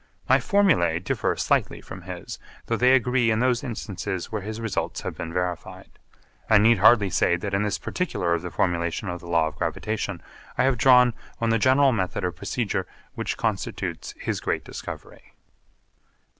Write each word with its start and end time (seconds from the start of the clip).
My 0.27 0.39
formulae 0.39 0.97
differ 0.97 1.35
slightly 1.37 1.79
from 1.79 2.01
his, 2.01 2.39
though 2.65 2.75
they 2.75 2.93
agree 2.95 3.29
in 3.29 3.37
those 3.39 3.63
instances 3.63 4.31
where 4.31 4.41
his 4.41 4.59
results 4.59 5.01
have 5.01 5.15
been 5.15 5.31
verified. 5.31 5.91
I 6.49 6.57
need 6.57 6.79
hardly 6.79 7.11
say 7.11 7.35
that 7.35 7.53
in 7.53 7.61
this 7.61 7.77
particular 7.77 8.33
of 8.33 8.41
the 8.41 8.49
formulation 8.49 9.09
of 9.09 9.19
the 9.19 9.27
law 9.29 9.45
of 9.45 9.57
gravitation 9.57 10.23
I 10.57 10.63
have 10.63 10.79
drawn 10.79 11.13
on 11.39 11.51
the 11.51 11.59
general 11.59 11.91
method 11.91 12.23
of 12.23 12.35
procedure 12.35 12.87
which 13.13 13.37
constitutes 13.37 14.15
his 14.19 14.39
great 14.39 14.63
discovery. 14.65 15.35